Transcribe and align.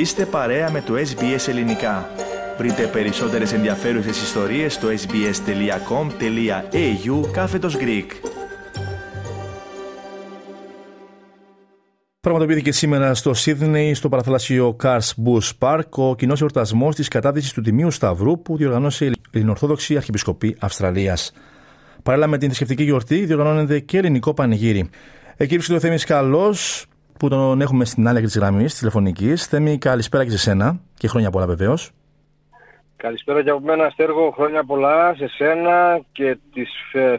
Είστε 0.00 0.26
παρέα 0.26 0.70
με 0.70 0.80
το 0.80 0.94
SBS 0.94 1.48
Ελληνικά. 1.48 2.10
Βρείτε 2.58 2.86
περισσότερες 2.86 3.52
ενδιαφέρουσες 3.52 4.22
ιστορίες 4.22 4.74
στο 4.74 4.88
sbs.com.au 4.88 5.30
κάθετος 7.32 7.76
Greek. 7.76 8.06
Πραγματοποιήθηκε 12.20 12.72
σήμερα 12.72 13.14
στο 13.14 13.34
Σίδνεϊ, 13.34 13.94
στο 13.94 14.08
παραθαλάσσιο 14.08 14.76
Cars 14.82 14.98
Bush 15.24 15.50
Park, 15.58 15.88
ο 15.90 16.14
κοινός 16.14 16.40
εορτασμός 16.40 16.94
της 16.94 17.08
κατάδυση 17.08 17.54
του 17.54 17.60
Τιμίου 17.60 17.90
Σταυρού 17.90 18.42
που 18.42 18.56
διοργανώσε 18.56 19.04
η 19.04 19.12
Ελληνοορθόδοξη 19.30 19.96
Αρχιεπισκοπή 19.96 20.56
Αυστραλίας. 20.60 21.32
Παράλληλα 22.02 22.28
με 22.28 22.38
την 22.38 22.46
θρησκευτική 22.46 22.82
γιορτή, 22.82 23.24
διοργανώνεται 23.24 23.80
και 23.80 23.98
ελληνικό 23.98 24.34
πανηγύρι. 24.34 24.88
Εκεί 25.36 25.54
βρίσκεται 25.54 25.78
ο 25.78 25.80
Θέμης 25.80 26.04
Καλός, 26.04 26.86
που 27.20 27.28
τον 27.28 27.60
έχουμε 27.60 27.84
στην 27.84 28.08
άλλη 28.08 28.18
άκρη 28.18 28.30
τη 28.30 28.38
γραμμής 28.38 28.70
της 28.70 28.78
τηλεφωνικής. 28.78 29.46
Θέμη, 29.46 29.78
καλησπέρα 29.78 30.24
και 30.24 30.30
σε 30.30 30.38
σένα 30.38 30.80
και 30.94 31.08
χρόνια 31.08 31.30
πολλά 31.30 31.46
βεβαίως. 31.46 31.90
Καλησπέρα 32.96 33.42
και 33.42 33.50
από 33.50 33.60
μένα, 33.60 33.84
Αστέργο. 33.84 34.30
Χρόνια 34.30 34.64
πολλά 34.64 35.14
σε 35.14 35.28
σένα 35.28 36.00
και 36.12 36.38
τις 36.52 36.70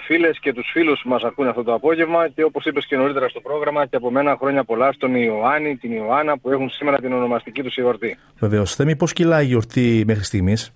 φίλες 0.01 0.39
και 0.39 0.53
τους 0.53 0.69
φίλους 0.73 1.01
που 1.03 1.09
μας 1.09 1.23
ακούνε 1.23 1.49
αυτό 1.49 1.63
το 1.63 1.73
απόγευμα 1.73 2.27
και 2.27 2.43
όπως 2.43 2.65
είπες 2.65 2.85
και 2.85 2.95
νωρίτερα 2.95 3.27
στο 3.27 3.39
πρόγραμμα 3.39 3.85
και 3.85 3.95
από 3.95 4.11
μένα 4.11 4.37
χρόνια 4.39 4.63
πολλά 4.63 4.91
στον 4.91 5.15
Ιωάννη, 5.15 5.77
την 5.77 5.91
Ιωάννα 5.91 6.37
που 6.37 6.51
έχουν 6.51 6.69
σήμερα 6.69 6.97
την 6.97 7.13
ονομαστική 7.13 7.63
τους 7.63 7.75
γιορτή. 7.75 8.17
Βεβαίως. 8.39 8.75
Θέμη, 8.75 8.95
πώς 8.95 9.13
κυλάει 9.13 9.43
η 9.43 9.47
γιορτή 9.47 10.03
μέχρι 10.05 10.23
στιγμής; 10.23 10.73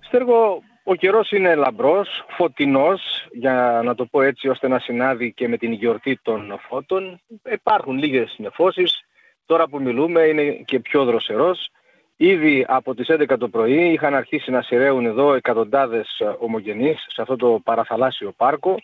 Στέργο, 0.00 0.62
ο 0.88 0.94
καιρός 0.94 1.30
είναι 1.30 1.54
λαμπρός, 1.54 2.24
φωτεινός, 2.28 3.26
για 3.30 3.80
να 3.84 3.94
το 3.94 4.06
πω 4.06 4.22
έτσι 4.22 4.48
ώστε 4.48 4.68
να 4.68 4.78
συνάδει 4.78 5.32
και 5.32 5.48
με 5.48 5.56
την 5.56 5.72
γιορτή 5.72 6.18
των 6.22 6.58
φώτων. 6.68 7.20
Υπάρχουν 7.52 7.98
λίγες 7.98 8.34
νεφώσεις, 8.38 9.04
τώρα 9.46 9.68
που 9.68 9.82
μιλούμε 9.82 10.22
είναι 10.22 10.50
και 10.50 10.80
πιο 10.80 11.04
δροσερός. 11.04 11.68
Ήδη 12.16 12.64
από 12.68 12.94
τις 12.94 13.08
11 13.08 13.38
το 13.38 13.48
πρωί 13.48 13.92
είχαν 13.92 14.14
αρχίσει 14.14 14.50
να 14.50 14.62
σειραίουν 14.62 15.06
εδώ 15.06 15.34
εκατοντάδες 15.34 16.22
ομογενείς 16.38 17.06
σε 17.08 17.22
αυτό 17.22 17.36
το 17.36 17.60
παραθαλάσσιο 17.64 18.32
πάρκο. 18.36 18.76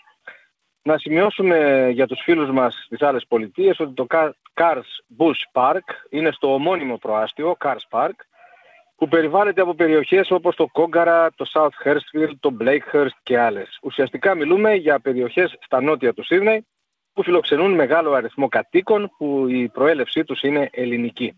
Να 0.83 0.99
σημειώσουμε 0.99 1.89
για 1.93 2.07
τους 2.07 2.21
φίλους 2.23 2.51
μας 2.51 2.83
στις 2.85 3.03
άλλες 3.03 3.25
πολιτείες 3.29 3.81
ότι 3.81 3.93
το 3.93 4.07
Cars 4.55 5.17
Bush 5.19 5.43
Park 5.53 5.87
είναι 6.11 6.31
στο 6.33 6.55
ομώνυμο 6.55 6.97
προάστιο, 6.97 7.57
Cars 7.65 7.87
Park, 7.91 8.17
που 9.03 9.09
περιβάλλεται 9.09 9.61
από 9.61 9.75
περιοχές 9.75 10.31
όπως 10.31 10.57
το 10.57 10.67
Κόγκαρα, 10.73 11.31
το 11.35 11.51
South 11.53 11.87
Hurstville, 11.89 12.33
το 12.41 12.57
Blakehurst 12.61 13.17
και 13.23 13.39
άλλες. 13.39 13.79
Ουσιαστικά 13.83 14.35
μιλούμε 14.35 14.75
για 14.75 15.01
περιοχές 15.01 15.57
στα 15.61 15.83
νότια 15.83 16.13
του 16.13 16.25
Σίδνεϊ 16.25 16.67
που 17.13 17.23
φιλοξενούν 17.23 17.75
μεγάλο 17.75 18.13
αριθμό 18.13 18.49
κατοίκων 18.49 19.11
που 19.17 19.47
η 19.49 19.69
προέλευσή 19.69 20.25
τους 20.25 20.43
είναι 20.43 20.69
ελληνική. 20.73 21.35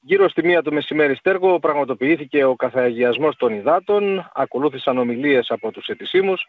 Γύρω 0.00 0.28
στη 0.28 0.44
μία 0.44 0.62
το 0.62 0.72
μεσημέρι 0.72 1.14
στέργο 1.14 1.58
πραγματοποιήθηκε 1.58 2.44
ο 2.44 2.56
καθαγιασμός 2.56 3.36
των 3.36 3.52
υδάτων, 3.54 4.30
ακολούθησαν 4.34 4.98
ομιλίες 4.98 5.50
από 5.50 5.72
τους 5.72 5.86
ετησίμους 5.86 6.46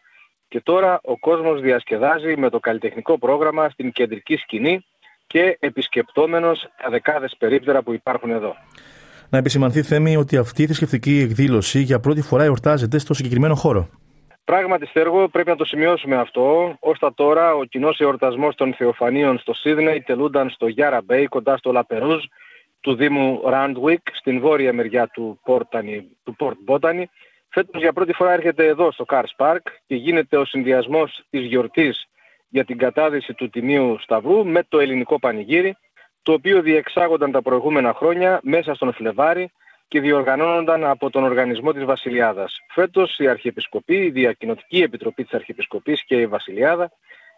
και 0.47 0.61
τώρα 0.61 0.99
ο 1.03 1.17
κόσμος 1.17 1.61
διασκεδάζει 1.61 2.37
με 2.37 2.49
το 2.49 2.59
καλλιτεχνικό 2.59 3.17
πρόγραμμα 3.17 3.69
στην 3.69 3.91
κεντρική 3.91 4.35
σκηνή 4.35 4.85
και 5.27 5.57
επισκεπτόμενος 5.59 6.67
τα 6.83 6.89
δεκάδες 6.89 7.35
περίπτερα 7.37 7.81
που 7.81 7.93
υπάρχουν 7.93 8.29
εδώ. 8.29 8.55
Να 9.29 9.37
επισημανθεί 9.37 9.81
θέμη 9.81 10.17
ότι 10.17 10.37
αυτή 10.37 10.61
η 10.61 10.65
θρησκευτική 10.65 11.19
εκδήλωση 11.19 11.79
για 11.79 11.99
πρώτη 11.99 12.21
φορά 12.21 12.43
εορτάζεται 12.43 12.97
στο 12.97 13.13
συγκεκριμένο 13.13 13.55
χώρο. 13.55 13.89
Πράγματι, 14.43 14.85
Στέργο, 14.85 15.27
πρέπει 15.27 15.49
να 15.49 15.55
το 15.55 15.65
σημειώσουμε 15.65 16.15
αυτό. 16.15 16.75
Ως 16.79 16.91
τα 16.91 17.13
τώρα, 17.13 17.53
ο 17.53 17.63
κοινός 17.63 17.99
εορτασμός 17.99 18.55
των 18.55 18.73
Θεοφανίων 18.73 19.37
στο 19.39 19.53
Σίδνεϊ 19.53 20.01
τελούνταν 20.01 20.49
στο 20.49 20.67
Yarra 20.67 21.01
Bay, 21.01 21.25
κοντά 21.25 21.57
στο 21.57 21.71
La 21.71 21.82
Perouse, 21.82 22.23
του 22.79 22.95
Δήμου 22.95 23.41
Randwick 23.45 24.01
στην 24.13 24.39
βόρεια 24.39 24.73
μεριά 24.73 25.07
του, 25.07 25.39
Port 25.43 25.67
Botany, 25.67 26.07
του 26.23 26.35
Port 26.35 26.57
Botany. 26.63 27.09
Φέτος 27.49 27.81
για 27.81 27.93
πρώτη 27.93 28.13
φορά 28.13 28.31
έρχεται 28.31 28.65
εδώ 28.65 28.91
στο 28.91 29.05
Carss 29.07 29.33
Park 29.37 29.63
και 29.87 29.95
γίνεται 29.95 30.37
ο 30.37 30.45
συνδυασμός 30.45 31.23
της 31.29 31.45
γιορτής 31.45 32.07
για 32.49 32.65
την 32.65 32.77
κατάδυση 32.77 33.33
του 33.33 33.49
Τιμίου 33.49 33.97
Σταυρού 33.99 34.45
με 34.45 34.63
το 34.67 34.79
ελληνικό 34.79 35.19
πανηγύρι, 35.19 35.77
το 36.21 36.31
οποίο 36.31 36.61
διεξάγονταν 36.61 37.31
τα 37.31 37.41
προηγούμενα 37.41 37.93
χρόνια 37.93 38.39
μέσα 38.43 38.73
στον 38.73 38.93
Φλεβάρι 38.93 39.51
και 39.87 39.99
διοργανώνονταν 39.99 40.83
από 40.83 41.09
τον 41.09 41.23
Οργανισμό 41.23 41.73
της 41.73 41.85
Βασιλιάδας. 41.85 42.57
Φέτος 42.73 43.17
η 43.17 43.27
Αρχιεπισκοπή, 43.27 43.95
η 43.95 44.09
Διακοινωτική 44.09 44.81
Επιτροπή 44.81 45.23
της 45.23 45.33
Αρχιεπισκοπής 45.33 46.05
και 46.05 46.15
η 46.15 46.27
Βασιλιάδα 46.27 46.91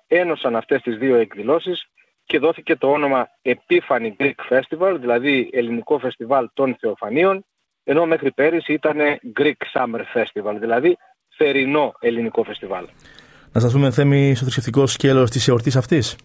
ένωσαν 0.08 0.56
αυτές 0.56 0.82
τις 0.82 0.98
δύο 0.98 1.16
εκδηλώσεις 1.16 1.86
και 2.26 2.40
δόθηκε 2.40 2.76
το 2.76 2.92
όνομα 2.92 3.28
Epiphany 3.42 4.12
Greek 4.20 4.32
Festival, 4.50 4.98
δηλαδή 5.00 5.50
ελληνικό 5.54 6.00
φεστιβάλ 6.00 6.50
των 6.54 6.76
Θεοφανίων, 6.80 7.46
ενώ 7.84 8.06
μέχρι 8.06 8.32
πέρυσι 8.32 8.74
ήταν 8.74 8.98
Greek 9.40 9.62
Summer 9.74 10.02
Festival, 10.14 10.56
δηλαδή 10.60 10.98
θερινό 11.38 11.94
ελληνικό 12.00 12.44
φεστιβάλ. 12.44 12.86
Να 13.52 13.62
σας 13.62 13.72
πούμε 13.72 13.92
θέμη 13.92 14.36
στο 14.36 14.44
θρησκευτικό 14.44 14.88
σκέλος 14.88 15.30
της 15.30 15.48
εορτής 15.48 15.76
αυτής. 15.76 16.16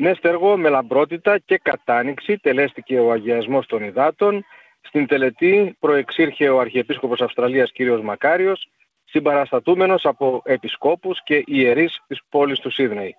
Ναι, 0.00 0.14
στέργο 0.14 0.56
με 0.56 0.68
λαμπρότητα 0.68 1.38
και 1.38 1.58
κατάνοιξη 1.62 2.38
τελέστηκε 2.38 2.98
ο 2.98 3.10
αγιασμός 3.10 3.66
των 3.66 3.82
υδάτων. 3.84 4.44
Στην 4.80 5.06
τελετή 5.06 5.76
προεξήρχε 5.80 6.48
ο 6.48 6.60
Αρχιεπίσκοπος 6.60 7.20
Αυστραλίας 7.20 7.72
κ. 7.72 7.80
Μακάριος, 8.02 8.68
συμπαραστατούμενος 9.04 10.04
από 10.04 10.42
επισκόπους 10.44 11.22
και 11.22 11.42
ιερείς 11.46 12.00
της 12.06 12.20
πόλης 12.28 12.58
του 12.58 12.70
Σίδνεϊ. 12.70 13.16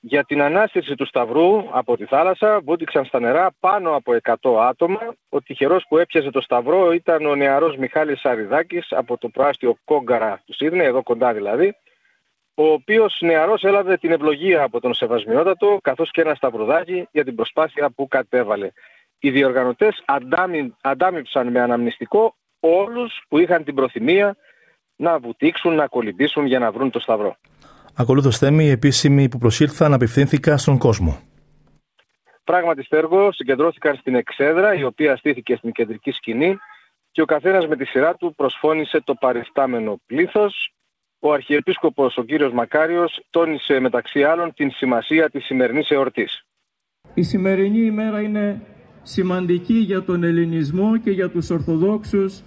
Για 0.00 0.24
την 0.24 0.42
ανάστηση 0.42 0.94
του 0.94 1.06
Σταυρού 1.06 1.64
από 1.70 1.96
τη 1.96 2.04
θάλασσα 2.04 2.60
βούτυξαν 2.60 3.04
στα 3.04 3.20
νερά 3.20 3.50
πάνω 3.60 3.94
από 3.96 4.12
100 4.12 4.56
άτομα. 4.68 5.14
Ο 5.28 5.42
τυχερός 5.42 5.84
που 5.88 5.98
έπιασε 5.98 6.30
το 6.30 6.40
Σταυρό 6.40 6.92
ήταν 6.92 7.26
ο 7.26 7.34
νεαρός 7.34 7.76
Μιχάλης 7.76 8.20
Σαριδάκης 8.20 8.86
από 8.90 9.18
το 9.18 9.28
προάστιο 9.28 9.76
Κόγκαρα 9.84 10.42
του 10.46 10.54
Σίδνεϊ, 10.54 10.86
εδώ 10.86 11.02
κοντά 11.02 11.32
δηλαδή, 11.32 11.74
ο 12.54 12.64
οποίος 12.64 13.18
νεαρός 13.20 13.62
έλαβε 13.62 13.96
την 13.96 14.12
ευλογία 14.12 14.62
από 14.62 14.80
τον 14.80 14.94
Σεβασμιότατο 14.94 15.78
καθώς 15.82 16.10
και 16.10 16.20
ένα 16.20 16.34
σταυρουδάκι 16.34 17.08
για 17.12 17.24
την 17.24 17.34
προσπάθεια 17.34 17.90
που 17.90 18.08
κατέβαλε. 18.08 18.70
Οι 19.18 19.30
διοργανωτές 19.30 20.04
αντάμυψαν 20.80 21.50
με 21.50 21.60
αναμνηστικό 21.60 22.34
όλους 22.60 23.22
που 23.28 23.38
είχαν 23.38 23.64
την 23.64 23.74
προθυμία 23.74 24.36
να 24.96 25.18
βουτήξουν, 25.18 25.74
να 25.74 25.86
κολυμπήσουν 25.86 26.46
για 26.46 26.58
να 26.58 26.72
βρουν 26.72 26.90
το 26.90 27.00
Σταυρό. 27.00 27.36
Ακολούθως 27.96 28.38
θέμη, 28.38 28.64
οι 28.64 28.70
επίσημοι 28.70 29.28
που 29.28 29.38
προσήλθαν 29.38 29.92
απευθύνθηκαν 29.92 30.58
στον 30.58 30.78
κόσμο. 30.78 31.18
Πράγματι, 32.44 32.82
Στέργο, 32.82 33.32
συγκεντρώθηκαν 33.32 33.96
στην 33.96 34.14
Εξέδρα, 34.14 34.74
η 34.74 34.84
οποία 34.84 35.16
στήθηκε 35.16 35.56
στην 35.56 35.72
κεντρική 35.72 36.10
σκηνή 36.10 36.58
και 37.10 37.22
ο 37.22 37.24
καθένας 37.24 37.66
με 37.66 37.76
τη 37.76 37.84
σειρά 37.84 38.14
του 38.14 38.34
προσφώνησε 38.36 39.00
το 39.00 39.14
παριστάμενο 39.14 40.00
πλήθος. 40.06 40.72
Ο 41.26 41.32
Αρχιεπίσκοπος, 41.32 42.16
ο 42.16 42.22
κύριος 42.22 42.52
Μακάριος, 42.52 43.20
τόνισε 43.30 43.80
μεταξύ 43.80 44.22
άλλων 44.22 44.54
την 44.54 44.70
σημασία 44.70 45.30
της 45.30 45.44
σημερινής 45.44 45.90
εορτής. 45.90 46.44
Η 47.14 47.22
σημερινή 47.22 47.80
ημέρα 47.80 48.20
είναι 48.20 48.60
σημαντική 49.02 49.74
για 49.74 50.02
τον 50.02 50.24
ελληνισμό 50.24 50.96
και 50.96 51.10
για 51.10 51.30
τους 51.30 51.50
Ορθοδόξους, 51.50 52.42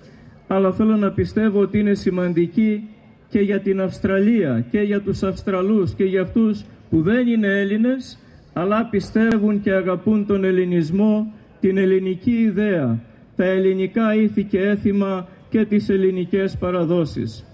αλλά 0.48 0.72
θέλω 0.72 0.96
να 0.96 1.12
πιστεύω 1.12 1.60
ότι 1.60 1.80
είναι 1.80 1.94
σημαντική 1.94 2.90
και 3.30 3.40
για 3.40 3.60
την 3.60 3.82
Αυστραλία 3.82 4.66
και 4.72 4.80
για 4.80 5.02
τους 5.02 5.24
Αυστραλούς 5.24 5.94
και 5.94 6.04
για 6.04 6.22
αυτούς 6.22 6.64
που 6.90 7.02
δεν 7.02 7.28
είναι 7.28 7.48
Έλληνες 7.48 8.20
αλλά 8.54 8.86
πιστεύουν 8.86 9.62
και 9.62 9.72
αγαπούν 9.72 10.26
τον 10.26 10.44
ελληνισμό, 10.44 11.34
την 11.60 11.78
ελληνική 11.78 12.32
ιδέα, 12.32 13.00
τα 13.36 13.46
ελληνικά 13.46 14.16
ήθη 14.16 14.44
και 14.44 14.60
έθιμα 14.60 15.28
και 15.50 15.66
τις 15.66 15.90
ελληνικές 15.90 16.58
παραδόσεις. 16.58 17.47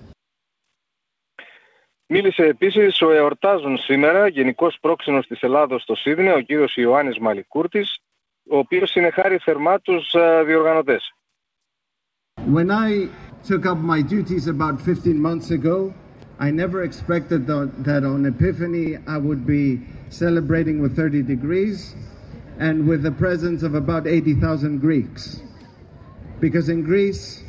Μίλησε 2.16 2.44
επίσης 2.44 3.01
ο 3.01 3.12
εορτάζων 3.12 3.78
σήμερα 3.78 4.28
Γενικός 4.28 4.78
Πρόξενος 4.81 5.27
της 5.27 5.42
Ελλάδος 5.42 5.81
στο 5.81 5.95
Σίδνε, 5.95 6.33
ο 6.33 6.39
κύριος 6.39 6.75
Ιωάννης 6.75 7.19
Μαλικούρτης, 7.19 8.00
ο 8.50 8.57
οποίος 8.57 8.89
συνεχάρει 8.89 9.38
θερμά 9.38 9.80
τους 9.80 10.13
διοργανωτές. 10.45 11.13
When 12.54 12.69
I 12.71 13.10
took 13.50 13.65
up 13.65 13.77
my 13.77 14.01
duties 14.01 14.48
about 14.48 14.75
15 14.81 15.19
months 15.27 15.50
ago, 15.51 15.94
I 16.39 16.51
never 16.51 16.83
expected 16.83 17.42
that 17.89 18.04
on 18.13 18.19
Epiphany 18.33 18.88
I 19.16 19.18
would 19.27 19.44
be 19.45 19.66
celebrating 20.09 20.77
with 20.83 20.95
30 20.95 21.24
degrees 21.36 21.95
and 22.59 22.75
with 22.89 23.01
the 23.07 23.16
presence 23.24 23.59
of 23.68 23.74
about 23.83 24.04
80,000 24.07 24.80
Greeks. 24.88 25.42
Because 26.39 26.69
in 26.69 26.80
Greece, 26.92 27.44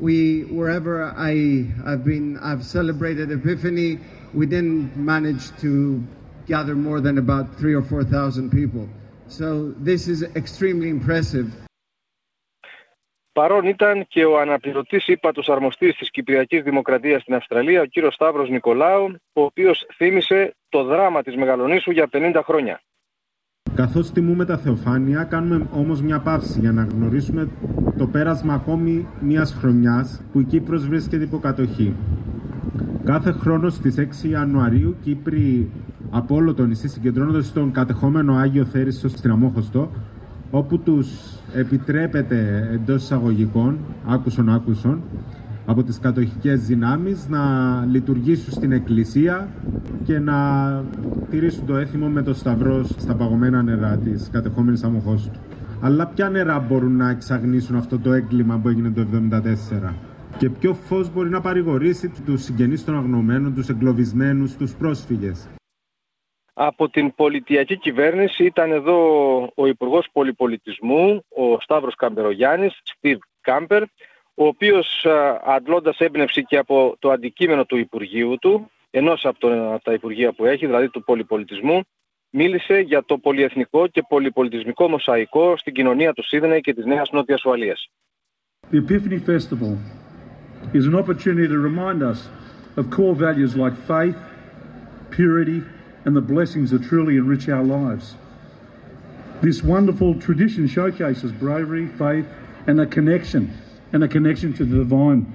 we 0.00 0.42
wherever 0.58 0.94
I 1.30 1.32
I've 1.88 2.04
been 2.04 2.38
I've 2.38 2.64
celebrated 2.64 3.26
Epiphany, 3.30 3.98
we 4.38 4.46
didn't 4.46 4.96
manage 4.96 5.44
to 5.64 6.02
gather 6.46 6.74
more 6.74 7.00
than 7.00 7.18
about 7.18 7.44
three 7.58 7.74
or 7.74 7.82
four 7.82 8.02
thousand 8.04 8.50
people. 8.50 8.88
So 9.28 9.46
this 9.78 10.08
is 10.08 10.22
extremely 10.34 10.88
impressive. 10.88 11.48
Παρόν 13.32 13.64
ήταν 13.64 14.06
και 14.06 14.24
ο 14.24 14.38
αναπληρωτής 14.38 15.06
ύπατος 15.08 15.48
αρμοστής 15.48 15.96
της 15.96 16.10
Κυπριακής 16.10 16.62
Δημοκρατίας 16.62 17.22
στην 17.22 17.34
Αυστραλία, 17.34 17.80
ο 17.80 17.84
κύριος 17.84 18.14
Σταύρος 18.14 18.48
Νικολάου, 18.48 19.14
ο 19.32 19.42
οποίος 19.42 19.86
θύμισε 19.96 20.54
το 20.68 20.84
δράμα 20.84 21.22
της 21.22 21.36
Μεγαλονίσου 21.36 21.90
για 21.90 22.08
50 22.12 22.42
χρόνια. 22.44 22.80
Καθώς 23.80 24.12
τιμούμε 24.12 24.44
τα 24.44 24.56
θεοφάνεια, 24.56 25.22
κάνουμε 25.22 25.66
όμως 25.72 26.02
μια 26.02 26.18
παύση 26.18 26.60
για 26.60 26.72
να 26.72 26.84
γνωρίσουμε 26.84 27.48
το 27.98 28.06
πέρασμα 28.06 28.54
ακόμη 28.54 29.06
μιας 29.20 29.52
χρονιάς 29.52 30.20
που 30.32 30.40
η 30.40 30.44
Κύπρος 30.44 30.88
βρίσκεται 30.88 31.24
υπό 31.24 31.38
κατοχή. 31.38 31.94
Κάθε 33.04 33.32
χρόνος 33.32 33.74
στις 33.74 33.98
6 33.98 34.28
Ιανουαρίου 34.28 34.96
Κύπροι 35.02 35.70
από 36.10 36.34
όλο 36.34 36.54
το 36.54 36.66
νησί 36.66 36.88
συγκεντρώνονται 36.88 37.42
στον 37.42 37.72
κατεχόμενο 37.72 38.34
Άγιο 38.34 38.64
Θέριστο 38.64 39.08
στην 39.08 39.30
Αμόχωστο 39.30 39.90
όπου 40.50 40.78
τους 40.78 41.08
επιτρέπεται 41.54 42.70
εντός 42.72 43.02
εισαγωγικών, 43.02 43.78
άκουσον 44.06 44.48
άκουσον, 44.48 45.00
από 45.66 45.82
τις 45.82 45.98
κατοχικές 45.98 46.66
δυνάμεις 46.66 47.28
να 47.28 47.40
λειτουργήσουν 47.84 48.52
στην 48.52 48.72
εκκλησία 48.72 49.48
και 50.04 50.18
να 50.18 50.36
τηρήσουν 51.30 51.66
το 51.66 51.76
έθιμο 51.76 52.08
με 52.08 52.22
το 52.22 52.34
σταυρό 52.34 52.82
στα 52.82 53.14
παγωμένα 53.14 53.62
νερά 53.62 53.96
της 53.96 54.28
κατεχόμενης 54.32 54.82
αμοχώς 54.82 55.24
του. 55.24 55.40
Αλλά 55.82 56.06
ποια 56.06 56.28
νερά 56.30 56.58
μπορούν 56.58 56.96
να 56.96 57.10
εξαγνίσουν 57.10 57.76
αυτό 57.76 57.98
το 57.98 58.12
έγκλημα 58.12 58.58
που 58.58 58.68
έγινε 58.68 58.90
το 58.90 59.06
1974 59.90 59.94
και 60.38 60.50
ποιο 60.50 60.74
φως 60.74 61.12
μπορεί 61.12 61.28
να 61.28 61.40
παρηγορήσει 61.40 62.12
τους 62.24 62.42
συγγενείς 62.42 62.84
των 62.84 62.96
αγνωμένων, 62.96 63.54
τους 63.54 63.68
εγκλωβισμένους, 63.68 64.56
τους 64.56 64.74
πρόσφυγες; 64.74 65.48
Από 66.52 66.88
την 66.88 67.14
πολιτιακή 67.14 67.78
κυβέρνηση 67.78 68.44
ήταν 68.44 68.70
εδώ 68.70 68.98
ο 69.54 69.66
Υπουργός 69.66 70.08
Πολυπολιτισμού, 70.12 71.24
ο 71.28 71.60
Σταύρος 71.60 71.94
Καμπερογιάννης, 71.94 72.80
Στίβ 72.82 73.18
Κάμπερ, 73.40 73.82
ο 74.34 74.46
οποίος 74.46 75.06
αντλώντας 75.46 75.98
έμπνευση 75.98 76.44
και 76.44 76.56
από 76.56 76.96
το 76.98 77.10
αντικείμενο 77.10 77.64
του 77.64 77.76
Υπουργείου 77.76 78.36
του, 78.40 78.70
ενός 78.90 79.24
από, 79.24 79.48
από 79.74 79.84
τα 79.84 79.92
Υπουργεία 79.92 80.32
που 80.32 80.44
έχει, 80.44 80.66
δηλαδή 80.66 80.88
του 80.88 81.04
Πολυπολιτισμού, 81.04 81.80
μίλησε 82.30 82.78
για 82.78 83.04
το 83.04 83.18
πολυεθνικό 83.18 83.86
και 83.86 84.02
πολυπολιτισμικό 84.08 84.88
μοσαϊκό 84.88 85.56
στην 85.56 85.72
κοινωνία 85.72 86.12
του 86.12 86.26
Σίδνεϊ 86.26 86.60
και 86.60 86.74
της 86.74 86.84
Νέας 86.84 87.10
Νότιας 87.10 87.44
Ουαλίας. 87.44 87.90
The 88.70 88.76
Epiphany 88.76 89.18
Festival 89.18 89.72
is 90.72 90.86
an 90.86 90.94
opportunity 90.94 91.48
to 91.48 91.58
remind 91.70 92.02
us 92.02 92.28
of 92.78 92.90
core 92.96 93.16
values 93.26 93.52
like 93.56 93.76
faith, 93.94 94.20
purity 95.10 95.60
and 96.04 96.12
the 96.14 96.26
blessings 96.34 96.70
that 96.70 96.82
truly 96.90 97.14
enrich 97.16 97.48
our 97.48 97.66
lives. 97.78 98.06
This 99.46 99.58
wonderful 99.74 100.10
tradition 100.26 100.66
showcases 100.76 101.30
bravery, 101.32 101.86
faith 102.04 102.26
and 102.68 102.76
a 102.80 102.86
connection 102.86 103.42
and 103.92 104.02
a 104.04 104.08
connection 104.08 104.52
to 104.58 104.64
the 104.64 104.76
divine. 104.84 105.26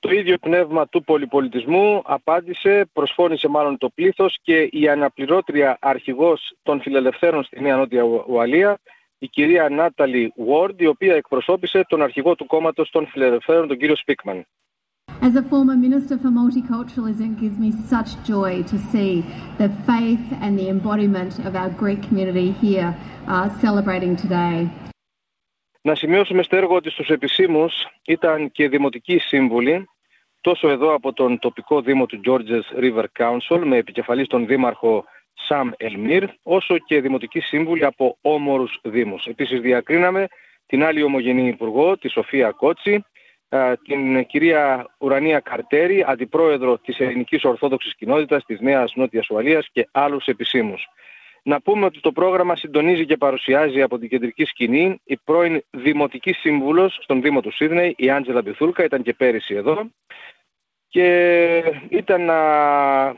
Το 0.00 0.10
ίδιο 0.10 0.38
πνεύμα 0.38 0.88
του 0.88 1.04
πολυπολιτισμού 1.04 2.02
απάντησε, 2.04 2.88
προσφώνησε 2.92 3.48
μάλλον 3.48 3.78
το 3.78 3.88
πλήθος 3.94 4.38
και 4.42 4.68
η 4.70 4.88
αναπληρώτρια 4.88 5.76
αρχηγός 5.80 6.56
των 6.62 6.80
φιλελευθέρων 6.80 7.42
στη 7.44 7.60
Νέα 7.60 7.76
Νότια 7.76 8.02
Ουαλία, 8.28 8.78
η 9.18 9.28
κυρία 9.28 9.68
Νάταλι 9.68 10.32
Βόρντ, 10.36 10.80
η 10.80 10.86
οποία 10.86 11.14
εκπροσώπησε 11.14 11.84
τον 11.88 12.02
αρχηγό 12.02 12.34
του 12.34 12.46
κόμματος 12.46 12.90
των 12.90 13.06
φιλελευθέρων, 13.06 13.68
τον 13.68 13.78
κύριο 13.78 13.96
Σπίκμαν. 13.96 14.46
As 15.20 15.34
a 15.34 15.42
former 15.42 15.76
Minister 15.88 16.16
for 16.16 16.30
Multiculturalism, 16.42 17.32
it 17.32 17.40
gives 17.40 17.58
me 17.58 17.70
such 17.92 18.10
joy 18.24 18.62
to 18.72 18.78
see 18.92 19.12
the 19.62 19.68
faith 19.88 20.26
and 20.42 20.56
the 20.60 20.68
embodiment 20.68 21.32
of 21.48 21.56
our 21.56 21.70
Greek 21.70 22.00
community 22.08 22.52
here 22.52 22.96
uh, 23.26 23.48
celebrating 23.64 24.14
today. 24.14 24.56
Να 25.80 25.94
σημειώσουμε 25.94 26.42
στέργο 26.42 26.74
ότι 26.74 26.90
στους 26.90 27.08
επισήμους 27.08 27.86
ήταν 28.06 28.50
και 28.50 28.68
δημοτικοί 28.68 29.18
σύμβουλοι, 29.18 29.88
τόσο 30.40 30.68
εδώ 30.68 30.94
από 30.94 31.12
τον 31.12 31.38
τοπικό 31.38 31.80
δήμο 31.80 32.06
του 32.06 32.20
Georges 32.26 32.80
River 32.82 33.04
Council, 33.18 33.62
με 33.64 33.76
επικεφαλής 33.76 34.26
τον 34.26 34.46
δήμαρχο 34.46 35.04
Σαμ 35.32 35.70
Ελμύρ, 35.76 36.24
όσο 36.42 36.78
και 36.78 37.00
δημοτικοί 37.00 37.40
σύμβουλοι 37.40 37.84
από 37.84 38.18
όμορους 38.20 38.78
δήμους. 38.82 39.24
Επίσης 39.24 39.60
διακρίναμε 39.60 40.26
την 40.66 40.84
άλλη 40.84 41.02
ομογενή 41.02 41.48
υπουργό, 41.48 41.98
τη 41.98 42.08
Σοφία 42.08 42.50
Κότσι, 42.50 43.04
την 43.84 44.26
κυρία 44.26 44.86
Ουρανία 44.98 45.40
Καρτέρη, 45.40 46.04
αντιπρόεδρο 46.06 46.78
της 46.78 46.98
Ελληνικής 47.00 47.44
Ορθόδοξης 47.44 47.94
Κοινότητας 47.94 48.44
της 48.44 48.60
Νέας 48.60 48.92
Νότιας 48.94 49.28
Ουαλίας 49.30 49.68
και 49.72 49.88
άλλους 49.92 50.26
επισήμους. 50.26 50.86
Να 51.42 51.60
πούμε 51.60 51.84
ότι 51.84 52.00
το 52.00 52.12
πρόγραμμα 52.12 52.56
συντονίζει 52.56 53.06
και 53.06 53.16
παρουσιάζει 53.16 53.82
από 53.82 53.98
την 53.98 54.08
κεντρική 54.08 54.44
σκηνή 54.44 55.00
η 55.04 55.16
πρώην 55.24 55.62
Δημοτική 55.70 56.32
Σύμβουλος 56.32 56.98
στον 57.02 57.22
Δήμο 57.22 57.40
του 57.40 57.52
Σίδνεϊ, 57.52 57.94
η 57.96 58.10
Άντζελα 58.10 58.42
Μπιθούλκα, 58.42 58.84
ήταν 58.84 59.02
και 59.02 59.14
πέρυσι 59.14 59.54
εδώ. 59.54 59.90
Και 60.88 61.04
ήταν 61.88 62.24
να 62.24 62.34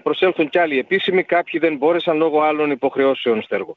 προσέλθουν 0.02 0.48
κι 0.48 0.58
άλλοι 0.58 0.78
επίσημοι, 0.78 1.22
κάποιοι 1.22 1.60
δεν 1.60 1.76
μπόρεσαν 1.76 2.16
λόγω 2.16 2.40
άλλων 2.40 2.70
υποχρεώσεων 2.70 3.42
στέργο. 3.42 3.76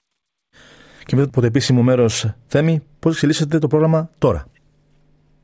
Και 1.05 1.15
μετά 1.15 1.27
από 1.27 1.39
το 1.39 1.45
επίσημο 1.45 1.81
μέρος, 1.81 2.33
Θέμη, 2.47 2.83
πώς 2.99 3.13
εξελίσσεται 3.13 3.59
το 3.59 3.67
πρόγραμμα 3.67 4.09
τώρα; 4.17 4.47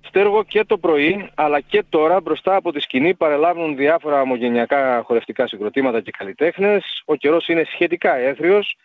Στέργο 0.02 0.44
και 0.44 0.64
το 0.68 0.78
πρωί, 0.78 1.30
αλλά 1.36 1.60
και 1.60 1.84
τώρα 1.90 2.22
μπροστά 2.22 2.56
από 2.56 2.72
τη 2.72 2.80
σκηνή 2.80 3.14
παρελάβουν 3.16 3.76
διάφορα 3.76 4.22
ομογενειακά 4.22 5.02
χορευτικά 5.06 5.48
συγκροτήματα 5.48 6.02
και 6.02 6.12
καλλιτέχνες. 6.18 7.02
Ο 7.06 7.16
καιρός 7.16 7.48
είναι 7.48 7.64
σχετικά 7.74 8.16
έθριος 8.16 8.76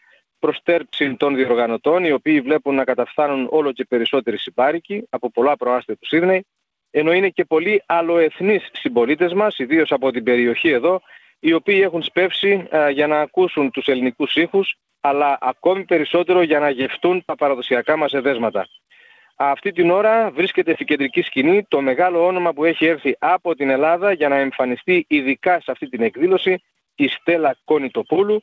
προστέρψη 0.45 1.15
των 1.15 1.35
διοργανωτών, 1.35 2.05
οι 2.05 2.13
οποίοι 2.13 2.41
βλέπουν 2.41 2.75
να 2.75 2.85
καταφθάνουν 2.85 3.47
όλο 3.51 3.73
και 3.73 3.85
περισσότεροι 3.85 4.39
συμπάρικοι 4.39 5.07
από 5.11 5.31
πολλά 5.31 5.57
προάστια 5.57 5.95
του 5.97 6.07
Σίδνεϊ, 6.07 6.47
ενώ 6.91 7.13
είναι 7.13 7.29
και 7.29 7.45
πολλοί 7.45 7.83
αλλοεθνείς 7.87 8.71
συμπολίτες 8.73 9.33
μας, 9.33 9.59
ιδίως 9.59 9.93
από 9.93 10.11
την 10.11 10.23
περιοχή 10.25 10.69
εδώ, 10.69 11.01
οι 11.39 11.53
οποίοι 11.53 11.81
έχουν 11.83 12.03
σπεύσει 12.03 12.69
α, 12.77 12.91
για 12.91 13.07
να 13.07 13.21
ακούσουν 13.21 13.71
τους 13.71 13.87
ελληνικούς 13.87 14.35
ήχους, 14.35 14.77
αλλά 15.01 15.39
ακόμη 15.41 15.85
περισσότερο 15.85 16.43
για 16.43 16.59
να 16.59 16.71
γευτούν 16.71 17.25
τα 17.25 17.35
παραδοσιακά 17.37 17.97
μας 17.97 18.13
εδέσματα. 18.13 18.69
Αυτή 19.37 19.73
την 19.73 19.91
ώρα 19.91 20.31
βρίσκεται 20.31 20.75
στην 20.75 20.87
κεντρική 20.87 21.23
σκηνή 21.23 21.65
το 21.69 21.81
μεγάλο 21.81 22.27
όνομα 22.27 22.53
που 22.53 22.65
έχει 22.65 22.87
έρθει 22.87 23.17
από 23.19 23.55
την 23.55 23.71
Ελλάδα 23.71 24.13
για 24.13 24.29
να 24.29 24.37
εμφανιστεί 24.37 25.05
ειδικά 25.09 25.61
σε 25.61 25.71
αυτή 25.71 25.89
την 25.89 26.03
εκδήλωση, 26.03 26.63
η 26.95 27.09
Στέλλα 27.09 27.57
Κόνιτοπούλου, 27.65 28.43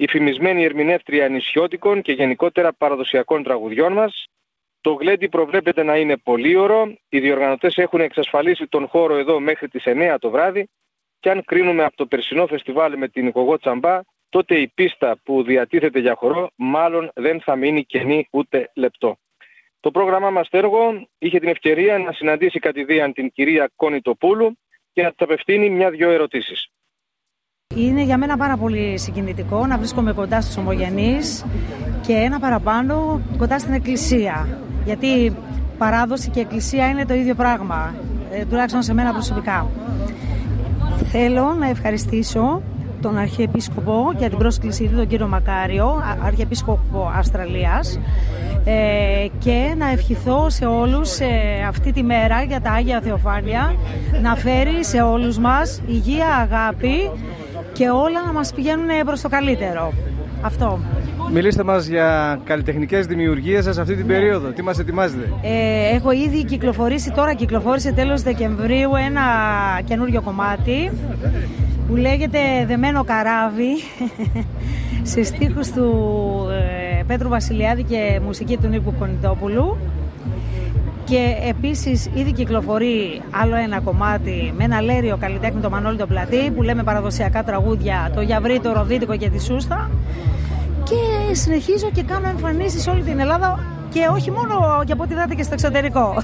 η 0.00 0.08
φημισμένη 0.08 0.64
ερμηνεύτρια 0.64 1.28
νησιώτικων 1.28 2.02
και 2.02 2.12
γενικότερα 2.12 2.72
παραδοσιακών 2.72 3.42
τραγουδιών 3.42 3.92
μας. 3.92 4.24
Το 4.80 4.92
γλέντι 4.92 5.28
προβλέπεται 5.28 5.82
να 5.82 5.96
είναι 5.96 6.16
πολύωρο. 6.16 6.94
Οι 7.08 7.20
διοργανωτές 7.20 7.76
έχουν 7.76 8.00
εξασφαλίσει 8.00 8.66
τον 8.66 8.86
χώρο 8.86 9.16
εδώ 9.16 9.40
μέχρι 9.40 9.68
τις 9.68 9.82
9 9.86 10.16
το 10.18 10.30
βράδυ 10.30 10.68
και 11.20 11.30
αν 11.30 11.44
κρίνουμε 11.44 11.84
από 11.84 11.96
το 11.96 12.06
περσινό 12.06 12.46
φεστιβάλ 12.46 12.98
με 12.98 13.08
την 13.08 13.26
Οικογό 13.26 13.58
Τσαμπά, 13.58 14.00
τότε 14.28 14.58
η 14.58 14.68
πίστα 14.68 15.18
που 15.22 15.42
διατίθεται 15.42 15.98
για 15.98 16.14
χορό 16.14 16.50
μάλλον 16.54 17.10
δεν 17.14 17.40
θα 17.40 17.56
μείνει 17.56 17.84
κενή 17.84 18.28
ούτε 18.30 18.70
λεπτό. 18.74 19.18
Το 19.80 19.90
πρόγραμμά 19.90 20.30
μας 20.30 20.48
έργο 20.50 21.08
είχε 21.18 21.38
την 21.38 21.48
ευκαιρία 21.48 21.98
να 21.98 22.12
συναντήσει 22.12 22.58
κατηδίαν 22.58 23.12
την 23.12 23.30
κυρία 23.30 23.70
Κόνιτοπούλου 23.76 24.58
και 24.92 25.02
να 25.02 25.08
της 25.08 25.20
απευθύνει 25.20 25.70
μια-δυο 25.70 26.10
ερωτήσεις. 26.10 26.68
Είναι 27.76 28.02
για 28.02 28.18
μένα 28.18 28.36
πάρα 28.36 28.56
πολύ 28.56 28.98
συγκινητικό 28.98 29.66
να 29.66 29.78
βρίσκομαι 29.78 30.12
κοντά 30.12 30.40
στους 30.40 30.56
ομογενείς 30.56 31.44
και 32.06 32.12
ένα 32.12 32.38
παραπάνω 32.38 33.20
κοντά 33.38 33.58
στην 33.58 33.72
εκκλησία. 33.72 34.48
Γιατί 34.84 35.36
παράδοση 35.78 36.30
και 36.30 36.40
εκκλησία 36.40 36.88
είναι 36.88 37.04
το 37.04 37.14
ίδιο 37.14 37.34
πράγμα, 37.34 37.94
ε, 38.32 38.44
τουλάχιστον 38.44 38.82
σε 38.82 38.94
μένα 38.94 39.12
προσωπικά. 39.12 39.66
Θέλω 41.10 41.54
να 41.58 41.68
ευχαριστήσω 41.68 42.62
τον 43.00 43.18
Αρχιεπίσκοπο 43.18 44.12
για 44.18 44.28
την 44.28 44.38
πρόσκλησή 44.38 44.86
του, 44.86 44.96
τον 44.96 45.06
κύριο 45.06 45.26
Μακάριο, 45.26 46.02
Αρχιεπίσκοπο 46.24 47.12
Αυστραλίας 47.16 48.00
ε, 48.64 49.26
και 49.38 49.74
να 49.78 49.90
ευχηθώ 49.90 50.50
σε 50.50 50.66
όλους 50.66 51.18
ε, 51.18 51.26
αυτή 51.68 51.92
τη 51.92 52.02
μέρα 52.02 52.42
για 52.42 52.60
τα 52.60 52.70
Άγια 52.70 53.00
Θεοφάνεια 53.00 53.74
να 54.22 54.34
φέρει 54.34 54.84
σε 54.84 55.00
όλους 55.00 55.38
μας 55.38 55.82
υγεία, 55.86 56.26
αγάπη 56.26 57.10
και 57.78 57.88
όλα 57.88 58.24
να 58.26 58.32
μας 58.32 58.52
πηγαίνουν 58.54 58.86
προς 59.04 59.20
το 59.20 59.28
καλύτερο. 59.28 59.92
Αυτό. 60.42 60.78
Μιλήστε 61.32 61.62
μας 61.64 61.86
για 61.86 62.38
καλλιτεχνικές 62.44 63.06
δημιουργίες 63.06 63.64
σας 63.64 63.78
αυτή 63.78 63.94
την 63.96 64.06
Ναι. 64.06 64.12
περίοδο. 64.12 64.48
Τι 64.48 64.62
μας 64.62 64.78
ετοιμάζετε; 64.78 65.32
Ε, 65.42 65.94
έχω 65.94 66.10
ήδη 66.12 66.44
κυκλοφορήσει, 66.44 67.10
τώρα 67.10 67.34
κυκλοφόρησε 67.34 67.92
τέλος 67.92 68.22
Δεκεμβρίου 68.22 68.90
ένα 69.06 69.22
καινούριο 69.84 70.22
κομμάτι 70.22 70.90
που 71.88 71.96
λέγεται 71.96 72.38
«Δεμένο 72.66 73.04
καράβι» 73.04 73.70
σε 75.12 75.22
στίχους 75.22 75.70
του 75.70 75.92
ε, 76.98 77.02
Πέτρου 77.06 77.28
Βασιλιάδη 77.28 77.82
και 77.82 78.20
μουσική 78.24 78.56
του 78.56 78.68
Νίκου 78.68 78.94
Κονιτόπουλου 78.98 79.76
και 81.08 81.36
επίσης 81.48 82.08
ήδη 82.14 82.32
κυκλοφορεί 82.32 83.22
άλλο 83.30 83.56
ένα 83.56 83.80
κομμάτι 83.80 84.52
με 84.56 84.64
ένα 84.64 84.80
λέριο 84.80 85.16
καλλιτέχνη 85.16 85.60
το 85.60 85.70
Μανώλη 85.70 85.96
το 85.96 86.06
Πλατή 86.06 86.50
που 86.50 86.62
λέμε 86.62 86.82
παραδοσιακά 86.82 87.44
τραγούδια 87.44 88.10
το 88.14 88.20
Γιαβρί, 88.20 88.60
το 88.60 88.72
Ροδίτικο 88.72 89.16
και 89.16 89.30
τη 89.30 89.42
Σούστα 89.42 89.90
και 90.84 91.34
συνεχίζω 91.34 91.90
και 91.90 92.02
κάνω 92.02 92.28
εμφανίσεις 92.28 92.82
σε 92.82 92.90
όλη 92.90 93.02
την 93.02 93.18
Ελλάδα 93.18 93.64
και 93.90 94.08
όχι 94.12 94.30
μόνο 94.30 94.82
για 94.84 94.94
από 94.94 95.02
ό,τι 95.02 95.14
δάτε 95.14 95.34
και 95.34 95.42
στο 95.42 95.54
εξωτερικό. 95.54 96.22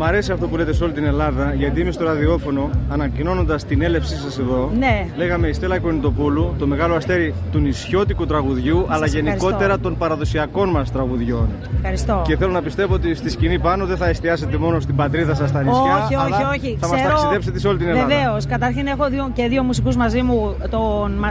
Μ' 0.00 0.02
αρέσει 0.02 0.32
αυτό 0.32 0.46
που 0.46 0.56
λέτε 0.56 0.72
σε 0.72 0.84
όλη 0.84 0.92
την 0.92 1.04
Ελλάδα, 1.04 1.54
γιατί 1.54 1.80
είμαι 1.80 1.90
στο 1.90 2.04
ραδιόφωνο, 2.04 2.70
ανακοινώνοντας 2.88 3.64
την 3.64 3.82
έλευσή 3.82 4.16
σας 4.16 4.38
εδώ. 4.38 4.70
Ναι. 4.78 5.06
Λέγαμε 5.16 5.48
η 5.48 5.52
Στέλλα 5.52 5.78
Κονιτοπούλου, 5.78 6.54
το 6.58 6.66
μεγάλο 6.66 6.94
αστέρι 6.94 7.34
του 7.52 7.58
νησιώτικου 7.58 8.26
τραγουδιού, 8.26 8.86
αλλά 8.88 9.06
γενικότερα 9.06 9.54
ευχαριστώ. 9.54 9.82
των 9.82 9.96
παραδοσιακών 9.96 10.70
μας 10.70 10.92
τραγουδιών. 10.92 11.48
Ευχαριστώ. 11.76 12.22
Και 12.26 12.36
θέλω 12.36 12.52
να 12.52 12.62
πιστεύω 12.62 12.94
ότι 12.94 13.14
στη 13.14 13.30
σκηνή 13.30 13.58
πάνω 13.58 13.86
δεν 13.86 13.96
θα 13.96 14.08
εστιάσετε 14.08 14.56
μόνο 14.56 14.80
στην 14.80 14.96
πατρίδα 14.96 15.34
σας 15.34 15.48
στα 15.48 15.62
νησιά, 15.62 15.80
όχι, 15.80 16.14
όχι, 16.14 16.34
αλλά 16.34 16.50
όχι. 16.50 16.76
θα 16.80 16.88
μας 16.88 17.02
ταξιδέψετε 17.02 17.58
σε 17.58 17.68
όλη 17.68 17.78
την 17.78 17.88
Ελλάδα. 17.88 18.06
Βεβαίως. 18.06 18.46
Καταρχήν 18.46 18.86
έχω 18.86 19.08
δύο, 19.08 19.30
και 19.34 19.48
δύο 19.48 19.62
μουσικούς 19.62 19.96
μαζί 19.96 20.22
μου. 20.22 20.56
Τον 20.70 21.24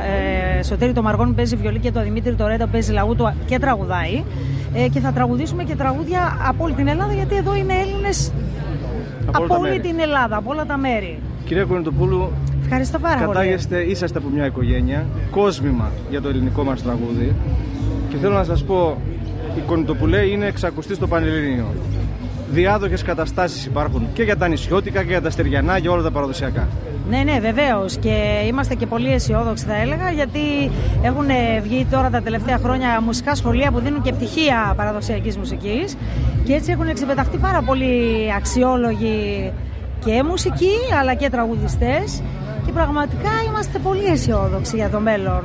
ε, 0.60 0.64
Σωτήρη 0.64 0.94
το 0.94 1.02
Μαργόν 1.02 1.28
που 1.28 1.34
παίζει 1.34 1.56
βιολί 1.56 1.80
και 1.80 1.92
τον 1.92 2.04
Δημήτρη 2.04 2.34
το 2.36 2.48
Ρέντα 2.48 2.66
που 2.66 2.72
παίζει 2.72 2.92
λαού 2.92 3.16
του 3.16 3.34
και 3.46 3.60
τραγουδάει. 3.60 4.24
Ε, 4.74 4.88
και 4.88 5.00
θα 5.00 5.12
τραγουδήσουμε 5.12 5.64
και 5.64 5.76
τραγούδια 5.76 6.38
από 6.48 6.64
όλη 6.64 6.74
την 6.74 6.88
Ελλάδα 6.88 7.14
γιατί 7.14 7.36
εδώ 7.36 7.56
είναι 7.56 7.74
Έλληνες 7.74 8.32
Από 9.28 9.38
όλα 9.44 9.46
από 9.46 9.54
τα 9.54 9.60
όλη 9.60 9.70
μέρη. 9.70 9.82
την 9.82 10.00
Ελλάδα, 10.00 10.38
από 10.38 10.52
όλα 10.52 10.66
τα 10.66 10.78
μέρη. 10.78 11.20
Κυρία 11.46 11.64
Κονιτοπούλου, 11.64 12.32
Ευχαριστώ 12.64 13.00
πάρα 13.00 13.16
πολύ. 13.16 13.28
κατάγεστε, 13.28 13.80
είσαστε 13.82 14.18
από 14.18 14.28
μια 14.34 14.46
οικογένεια, 14.46 15.06
κόσμημα 15.32 15.92
για 16.10 16.22
το 16.22 16.30
ελληνικό 16.30 16.64
μας 16.64 16.84
τραγούδι 16.84 17.36
και 18.10 18.18
θέλω 18.18 18.34
να 18.34 18.44
σας 18.44 18.64
πω, 18.64 18.98
η 19.58 19.60
Κονιτοπουλέ 19.68 20.22
είναι 20.26 20.46
εξακουστή 20.46 20.94
στο 20.96 21.08
Πανελλήνιο. 21.08 21.66
Διάδοχες 22.52 23.04
καταστάσεις 23.04 23.66
υπάρχουν 23.66 24.08
και 24.14 24.24
για 24.24 24.38
τα 24.38 24.48
νησιώτικα 24.48 25.02
και 25.02 25.08
για 25.10 25.22
τα 25.22 25.30
στεριανά 25.30 25.80
και 25.80 25.90
όλα 25.90 26.02
τα 26.04 26.12
παραδοσιακά. 26.12 26.68
Ναι, 27.10 27.24
ναι, 27.24 27.40
βεβαίως. 27.40 27.98
Και 27.98 28.44
είμαστε 28.48 28.76
και 28.76 28.86
πολύ 28.86 29.12
αισιόδοξοι, 29.12 29.66
θα 29.66 29.76
έλεγα, 29.76 30.12
γιατί 30.12 30.72
έχουν 31.02 31.26
βγει 31.62 31.86
τώρα 31.92 32.10
τα 32.10 32.22
τελευταία 32.22 32.58
χρόνια 32.58 33.02
μουσικά 33.02 33.36
σχολεία 33.36 33.72
που 33.72 33.80
δίνουν 33.80 34.02
και 34.02 34.14
πτυχία 34.14 34.74
παραδοσιακής 34.78 35.38
μουσικής. 35.38 35.96
Και 36.44 36.54
έτσι 36.54 36.72
έχουν 36.72 36.88
εξεπεταχθεί 36.88 37.38
πάρα 37.38 37.62
πολύ 37.62 37.94
αξιόλογοι 38.36 39.52
και 40.06 40.24
μουσικοί, 40.24 40.76
αλλά 41.00 41.14
και 41.14 41.30
τραγουδιστές. 41.30 42.22
Και 42.66 42.72
πραγματικά 42.72 43.32
είμαστε 43.48 43.80
πολύ 43.80 44.06
αισιόδοξοι 44.06 44.76
για 44.76 44.90
το 44.90 45.00
μέλλον. 45.00 45.44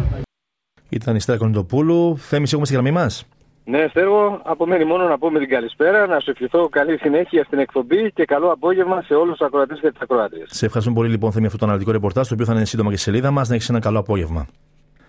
Ήταν 0.89 1.17
η 1.17 1.21
Στέλλα 1.21 1.39
Κονιτοπούλου. 1.39 2.19
Θέμη, 2.19 2.47
έχουμε 2.49 2.65
στη 2.65 2.75
γραμμή 2.75 2.91
μας. 2.91 3.25
Ναι, 3.65 3.87
Στέργο, 3.89 4.41
απομένει 4.45 4.85
μόνο 4.85 5.09
να 5.09 5.19
πούμε 5.19 5.39
την 5.39 5.49
καλησπέρα, 5.49 6.07
να 6.07 6.21
σου 6.21 6.31
ευχηθώ 6.31 6.69
καλή 6.69 6.99
συνέχεια 6.99 7.45
στην 7.45 7.59
εκπομπή 7.59 8.13
και 8.13 8.25
καλό 8.25 8.51
απόγευμα 8.51 9.03
σε 9.03 9.15
όλους 9.15 9.37
τους 9.37 9.47
ακροατές 9.47 9.81
και 9.81 9.91
τις 9.91 10.01
ακροάτριες. 10.01 10.49
Σε 10.51 10.67
ευχαριστούμε 10.67 10.99
πολύ, 10.99 11.11
λοιπόν, 11.11 11.33
Θέμη, 11.33 11.47
αυτό 11.47 11.59
το 11.59 11.65
αναλυτικό 11.65 11.93
ρεπορτάζ, 11.93 12.29
το 12.29 12.35
οποίο 12.35 12.47
θα 12.47 12.53
είναι 12.53 12.65
σύντομα 12.65 12.91
και 12.91 12.97
στη 12.97 13.11
σελίδα 13.11 13.31
μας. 13.31 13.49
Να 13.49 13.55
έχεις 13.55 13.69
ένα 13.69 13.79
καλό 13.79 13.99
απόγευμα. 13.99 14.47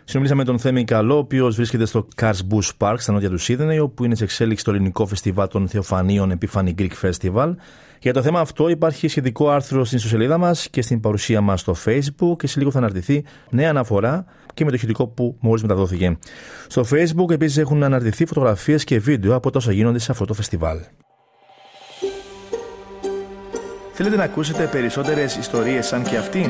Συνομιλήσαμε 0.05 0.43
με 0.43 0.43
τον 0.43 0.60
Θέμη 0.60 0.83
Καλό, 0.83 1.15
ο 1.15 1.17
οποίος 1.17 1.55
βρίσκεται 1.55 1.86
στο 1.86 2.07
Cars 2.22 2.39
Bush 2.51 2.69
Park 2.77 2.95
στα 2.98 3.12
νότια 3.12 3.29
του 3.29 3.38
Σίδνεϊ, 3.38 3.79
όπου 3.79 4.05
είναι 4.05 4.15
σε 4.15 4.24
εξέλιξη 4.24 4.63
το 4.63 4.72
ελληνικό 4.72 5.05
φεστιβάλ 5.05 5.48
των 5.48 5.67
Θεοφανίων 5.67 6.38
Epiphany 6.39 6.74
Greek 6.77 6.91
Festival. 7.01 7.53
Για 8.00 8.13
το 8.13 8.22
θέμα 8.22 8.39
αυτό 8.39 8.69
υπάρχει 8.69 9.07
σχετικό 9.07 9.50
άρθρο 9.50 9.86
στην 9.86 9.98
ιστοσελίδα 9.98 10.38
μας 10.38 10.67
και 10.69 10.81
στην 10.81 11.00
παρουσία 11.00 11.41
μας 11.41 11.60
στο 11.60 11.75
Facebook 11.86 12.38
και 12.38 12.48
σε 12.48 12.60
λίγο 12.60 12.72
θα 12.72 12.77
αναρτηθεί 12.77 13.24
νέα 13.50 13.69
αναφορά 13.69 14.25
και 14.53 14.63
με 14.63 14.69
το 14.69 14.75
ηχητικό 14.75 15.07
που 15.07 15.38
μόλις 15.39 15.62
μεταδόθηκε. 15.62 16.17
Στο 16.67 16.86
Facebook 16.91 17.31
επίσης 17.31 17.57
έχουν 17.57 17.83
αναρτηθεί 17.83 18.25
φωτογραφίες 18.25 18.83
και 18.83 19.00
βίντεο 19.00 19.36
από 19.36 19.50
τα 19.50 19.57
όσα 19.57 19.72
γίνονται 19.72 20.00
σε 20.00 20.12
αυτό 20.12 20.25
το 20.25 20.33
φεστιβάλ. 20.33 20.77
Θέλετε 23.95 24.15
να 24.15 24.24
ακούσετε 24.24 24.69
περισσότερες 24.72 25.36
ιστορίες 25.36 25.86
σαν 25.86 26.03
και 26.03 26.17
αυτήν; 26.17 26.50